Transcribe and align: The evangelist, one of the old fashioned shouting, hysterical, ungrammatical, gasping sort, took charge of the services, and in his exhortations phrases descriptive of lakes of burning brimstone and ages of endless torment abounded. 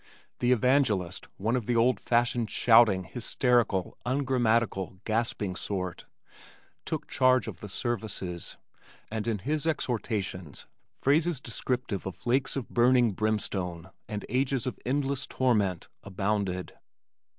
The 0.39 0.51
evangelist, 0.51 1.27
one 1.37 1.55
of 1.55 1.67
the 1.67 1.75
old 1.75 1.99
fashioned 1.99 2.49
shouting, 2.49 3.03
hysterical, 3.03 3.95
ungrammatical, 4.03 4.97
gasping 5.05 5.55
sort, 5.55 6.05
took 6.85 7.07
charge 7.07 7.47
of 7.47 7.59
the 7.59 7.69
services, 7.69 8.57
and 9.11 9.27
in 9.27 9.37
his 9.37 9.67
exhortations 9.67 10.65
phrases 10.97 11.39
descriptive 11.39 12.07
of 12.07 12.25
lakes 12.25 12.55
of 12.55 12.67
burning 12.67 13.11
brimstone 13.11 13.91
and 14.09 14.25
ages 14.27 14.65
of 14.65 14.79
endless 14.87 15.27
torment 15.27 15.87
abounded. 16.01 16.73